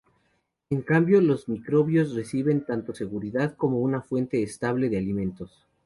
[0.71, 5.67] A cambio los microbios reciben tanto seguridad como una fuente estable de alimentos.